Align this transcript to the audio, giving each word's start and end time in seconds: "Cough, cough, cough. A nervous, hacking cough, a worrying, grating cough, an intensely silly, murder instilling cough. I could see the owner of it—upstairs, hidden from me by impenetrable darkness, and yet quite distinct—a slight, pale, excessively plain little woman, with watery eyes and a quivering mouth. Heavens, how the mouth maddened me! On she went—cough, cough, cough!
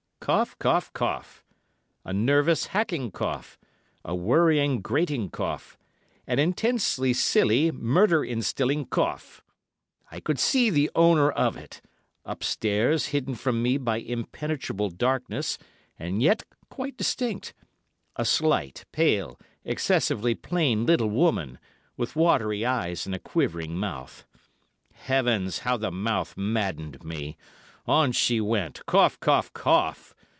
"Cough, 0.23 0.55
cough, 0.59 0.93
cough. 0.93 1.43
A 2.05 2.13
nervous, 2.13 2.67
hacking 2.67 3.09
cough, 3.09 3.57
a 4.05 4.13
worrying, 4.13 4.79
grating 4.79 5.31
cough, 5.31 5.79
an 6.27 6.37
intensely 6.37 7.11
silly, 7.11 7.71
murder 7.71 8.23
instilling 8.23 8.85
cough. 8.85 9.41
I 10.11 10.19
could 10.19 10.37
see 10.37 10.69
the 10.69 10.91
owner 10.93 11.31
of 11.31 11.57
it—upstairs, 11.57 13.07
hidden 13.07 13.33
from 13.33 13.63
me 13.63 13.77
by 13.79 13.97
impenetrable 13.97 14.91
darkness, 14.91 15.57
and 15.97 16.21
yet 16.21 16.43
quite 16.69 16.97
distinct—a 16.97 18.23
slight, 18.23 18.85
pale, 18.91 19.39
excessively 19.65 20.35
plain 20.35 20.85
little 20.85 21.09
woman, 21.09 21.57
with 21.97 22.15
watery 22.15 22.63
eyes 22.63 23.07
and 23.07 23.15
a 23.15 23.19
quivering 23.19 23.75
mouth. 23.75 24.23
Heavens, 24.93 25.59
how 25.59 25.77
the 25.77 25.91
mouth 25.91 26.37
maddened 26.37 27.03
me! 27.03 27.37
On 27.87 28.11
she 28.11 28.39
went—cough, 28.39 29.19
cough, 29.19 29.51
cough! 29.53 30.13